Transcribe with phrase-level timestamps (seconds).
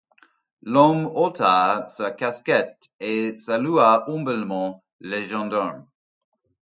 [0.63, 5.85] L'homme ôta sa casquette et salua humblement le gendarme.